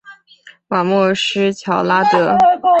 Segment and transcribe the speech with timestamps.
[0.69, 2.35] 瓦莫什乔拉德。